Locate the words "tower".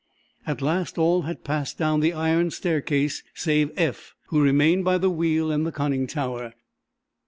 6.07-6.55